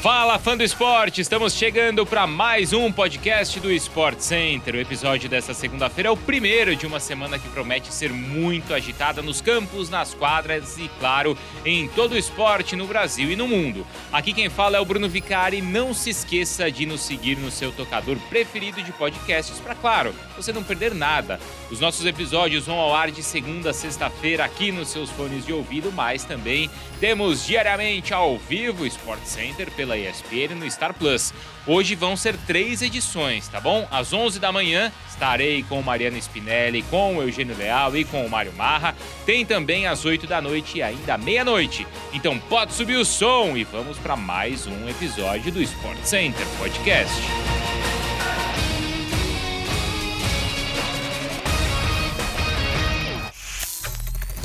[0.00, 1.20] Fala, fã do esporte!
[1.20, 4.74] Estamos chegando para mais um podcast do Sport Center.
[4.74, 9.20] O episódio dessa segunda-feira é o primeiro de uma semana que promete ser muito agitada
[9.20, 11.36] nos campos, nas quadras e, claro,
[11.66, 13.86] em todo o esporte no Brasil e no mundo.
[14.10, 15.60] Aqui quem fala é o Bruno Vicari.
[15.60, 20.50] Não se esqueça de nos seguir no seu tocador preferido de podcasts para, claro, você
[20.50, 21.38] não perder nada.
[21.70, 25.52] Os nossos episódios vão ao ar de segunda a sexta-feira aqui nos seus fones de
[25.52, 30.94] ouvido, mas também temos diariamente ao vivo o Sport Center pela pela ESPN no Star
[30.94, 31.34] Plus.
[31.66, 33.86] Hoje vão ser três edições, tá bom?
[33.90, 38.30] Às 11 da manhã estarei com Mariana Spinelli, com o Eugênio Leal e com o
[38.30, 38.94] Mário Marra.
[39.26, 41.86] Tem também às 8 da noite e ainda meia-noite.
[42.12, 47.49] Então pode subir o som e vamos para mais um episódio do Sport Center Podcast.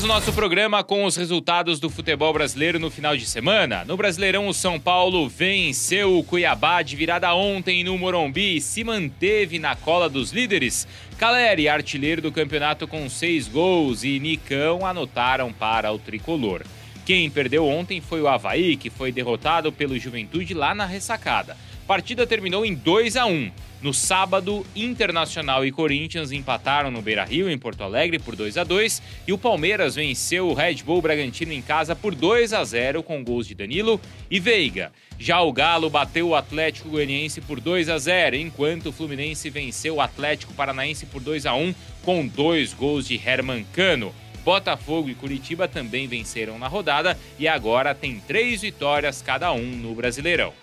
[0.03, 3.85] O nosso programa com os resultados do futebol brasileiro no final de semana.
[3.85, 8.83] No Brasileirão, o São Paulo venceu o Cuiabá de virada ontem no Morumbi e se
[8.83, 10.87] manteve na cola dos líderes.
[11.17, 16.63] Caleri, artilheiro do campeonato com seis gols, e Nicão anotaram para o tricolor.
[17.05, 21.53] Quem perdeu ontem foi o Havaí, que foi derrotado pelo Juventude lá na ressacada.
[21.53, 23.51] A partida terminou em 2 a 1.
[23.85, 28.99] No sábado, Internacional e Corinthians empataram no Beira-Rio, em Porto Alegre, por 2 a 2
[29.27, 33.23] e o Palmeiras venceu o Red Bull Bragantino em casa por 2 a 0 com
[33.23, 34.91] gols de Danilo e Veiga.
[35.19, 39.97] Já o Galo bateu o Atlético Goianiense por 2 a 0, enquanto o Fluminense venceu
[39.97, 44.15] o Atlético Paranaense por 2 a 1 com dois gols de Herman Cano.
[44.43, 49.93] Botafogo e Curitiba também venceram na rodada e agora tem três vitórias cada um no
[49.93, 50.53] Brasileirão.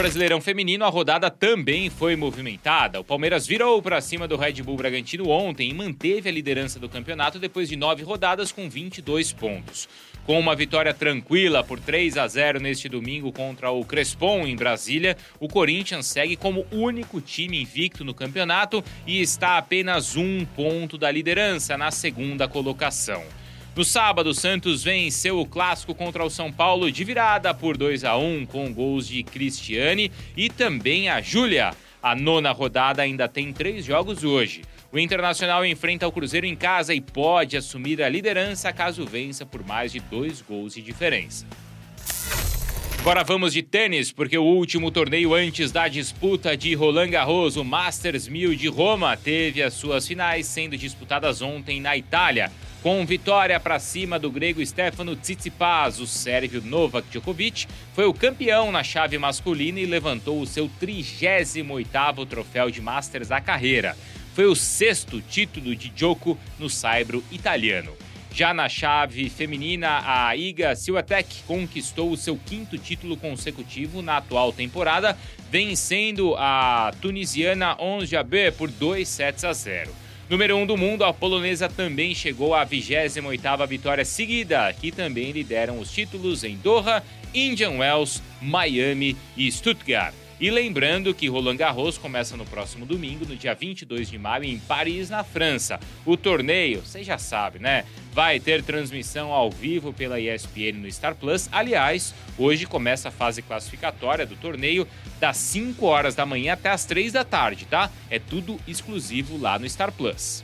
[0.00, 2.98] Brasileirão Feminino, a rodada também foi movimentada.
[2.98, 6.88] O Palmeiras virou para cima do Red Bull Bragantino ontem e manteve a liderança do
[6.88, 9.86] campeonato depois de nove rodadas com 22 pontos.
[10.24, 15.18] Com uma vitória tranquila por 3 a 0 neste domingo contra o Crespon em Brasília,
[15.38, 21.10] o Corinthians segue como único time invicto no campeonato e está apenas um ponto da
[21.10, 23.22] liderança na segunda colocação.
[23.80, 28.04] No sábado, o Santos venceu o clássico contra o São Paulo de virada por 2
[28.04, 31.70] a 1 com gols de Cristiane e também a Júlia.
[32.02, 34.60] A nona rodada ainda tem três jogos hoje.
[34.92, 39.66] O Internacional enfrenta o Cruzeiro em casa e pode assumir a liderança caso vença por
[39.66, 41.46] mais de dois gols de diferença.
[42.98, 47.64] Agora vamos de tênis, porque o último torneio antes da disputa de Roland Garros, o
[47.64, 52.52] Masters 1000 de Roma, teve as suas finais sendo disputadas ontem na Itália.
[52.82, 58.72] Com vitória para cima do grego Stefano Tsitsipas, o sérvio Novak Djokovic foi o campeão
[58.72, 63.94] na chave masculina e levantou o seu 38º troféu de Masters da carreira.
[64.34, 67.92] Foi o sexto título de Djoko no saibro italiano.
[68.32, 74.54] Já na chave feminina, a Iga Swiatek conquistou o seu quinto título consecutivo na atual
[74.54, 75.18] temporada,
[75.50, 79.90] vencendo a tunisiana Ons Jabeur por 2 sets a 0.
[80.30, 85.32] Número 1 um do mundo, a polonesa também chegou à 28ª vitória seguida, que também
[85.32, 87.02] lideram os títulos em Doha,
[87.34, 90.14] Indian Wells, Miami e Stuttgart.
[90.40, 94.58] E lembrando que Roland Garros começa no próximo domingo, no dia 22 de maio, em
[94.58, 95.78] Paris, na França.
[96.06, 97.84] O torneio, você já sabe, né?
[98.14, 101.46] Vai ter transmissão ao vivo pela ESPN no Star Plus.
[101.52, 104.88] Aliás, hoje começa a fase classificatória do torneio
[105.20, 107.90] das 5 horas da manhã até as 3 da tarde, tá?
[108.08, 110.42] É tudo exclusivo lá no Star Plus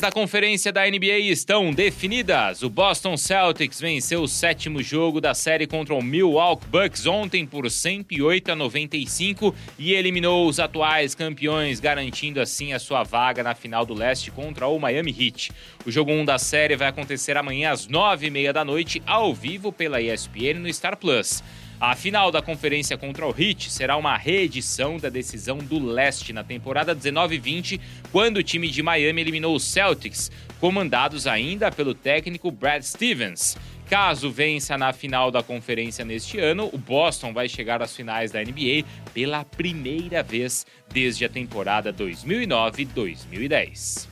[0.00, 2.62] da conferência da NBA estão definidas.
[2.62, 7.70] O Boston Celtics venceu o sétimo jogo da série contra o Milwaukee Bucks ontem por
[7.70, 13.84] 108 a 95 e eliminou os atuais campeões, garantindo assim a sua vaga na final
[13.84, 15.52] do leste contra o Miami Heat.
[15.84, 20.00] O jogo 1 da série vai acontecer amanhã às 9h30 da noite, ao vivo pela
[20.00, 21.42] ESPN no Star Plus.
[21.84, 26.44] A final da conferência contra o Heat será uma reedição da decisão do leste na
[26.44, 27.80] temporada 19-20,
[28.12, 33.58] quando o time de Miami eliminou os Celtics, comandados ainda pelo técnico Brad Stevens.
[33.90, 38.40] Caso vença na final da conferência neste ano, o Boston vai chegar às finais da
[38.40, 44.11] NBA pela primeira vez desde a temporada 2009-2010.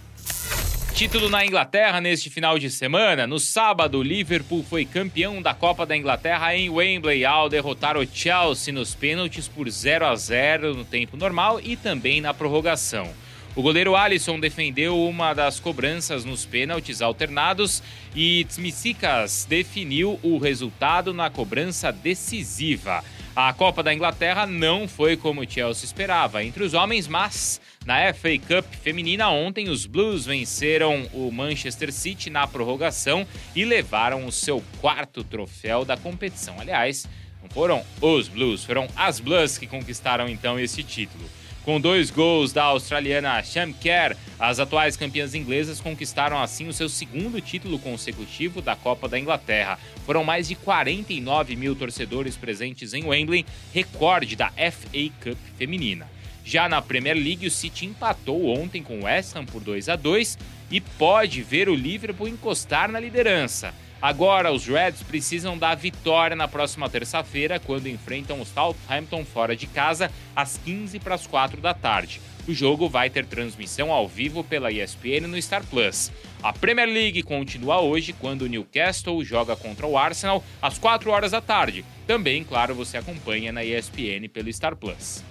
[1.01, 3.27] Título na Inglaterra neste final de semana.
[3.27, 8.07] No sábado, o Liverpool foi campeão da Copa da Inglaterra em Wembley ao derrotar o
[8.07, 13.09] Chelsea nos pênaltis por 0 a 0 no tempo normal e também na prorrogação.
[13.57, 17.83] O goleiro Alisson defendeu uma das cobranças nos pênaltis alternados
[18.15, 23.03] e Tsimikas definiu o resultado na cobrança decisiva.
[23.35, 28.13] A Copa da Inglaterra não foi como o Chelsea esperava entre os homens, mas na
[28.13, 33.25] FA Cup feminina ontem os Blues venceram o Manchester City na prorrogação
[33.55, 36.59] e levaram o seu quarto troféu da competição.
[36.59, 37.07] Aliás,
[37.41, 41.25] não foram os Blues, foram as Blues que conquistaram então esse título.
[41.65, 46.89] Com dois gols da australiana Sham Kerr, as atuais campeãs inglesas conquistaram assim o seu
[46.89, 49.79] segundo título consecutivo da Copa da Inglaterra.
[50.07, 56.09] Foram mais de 49 mil torcedores presentes em Wembley, recorde da FA Cup feminina.
[56.43, 59.97] Já na Premier League, o City empatou ontem com o West Ham por 2 a
[59.97, 60.39] 2
[60.71, 63.75] e pode ver o Liverpool encostar na liderança.
[64.03, 69.67] Agora, os Reds precisam da vitória na próxima terça-feira, quando enfrentam o Southampton fora de
[69.67, 72.21] casa, às 15 para as 4 da tarde.
[72.49, 76.11] O jogo vai ter transmissão ao vivo pela ESPN no Star Plus.
[76.43, 81.33] A Premier League continua hoje, quando o Newcastle joga contra o Arsenal, às 4 horas
[81.33, 81.85] da tarde.
[82.07, 85.23] Também, claro, você acompanha na ESPN pelo Star Plus.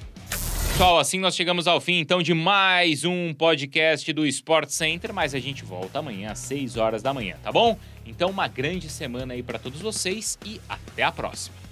[0.80, 5.36] Pessoal, assim nós chegamos ao fim então de mais um podcast do Sport Center, mas
[5.36, 7.78] a gente volta amanhã às 6 horas da manhã, tá bom?
[8.06, 11.69] Então uma grande semana aí para todos vocês e até a próxima.